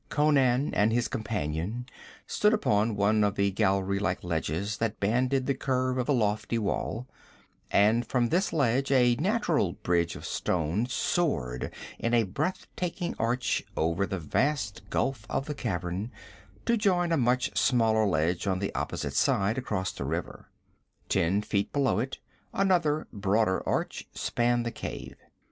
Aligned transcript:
Conan 0.09 0.73
and 0.73 0.91
his 0.91 1.07
companion 1.07 1.85
stood 2.25 2.55
upon 2.55 2.95
one 2.95 3.23
of 3.23 3.35
the 3.35 3.51
gallery 3.51 3.99
like 3.99 4.23
ledges 4.23 4.77
that 4.77 4.99
banded 4.99 5.45
the 5.45 5.53
curve 5.53 5.99
of 5.99 6.07
the 6.07 6.13
lofty 6.15 6.57
wall, 6.57 7.05
and 7.69 8.03
from 8.07 8.29
this 8.29 8.51
ledge 8.51 8.89
a 8.91 9.13
natural 9.17 9.73
bridge 9.73 10.15
of 10.15 10.25
stone 10.25 10.87
soared 10.87 11.71
in 11.99 12.15
a 12.15 12.23
breath 12.23 12.65
taking 12.75 13.13
arch 13.19 13.61
over 13.77 14.07
the 14.07 14.17
vast 14.17 14.81
gulf 14.89 15.27
of 15.29 15.45
the 15.45 15.53
cavern 15.53 16.11
to 16.65 16.77
join 16.77 17.11
a 17.11 17.15
much 17.17 17.55
smaller 17.55 18.07
ledge 18.07 18.47
on 18.47 18.57
the 18.57 18.73
opposite 18.73 19.13
side, 19.13 19.55
across 19.55 19.91
the 19.91 20.03
river. 20.03 20.49
Ten 21.09 21.43
feet 21.43 21.71
below 21.71 21.99
it 21.99 22.17
another, 22.55 23.07
broader 23.13 23.61
arch 23.69 24.07
spanned 24.15 24.65
the 24.65 24.71
cave. 24.71 25.15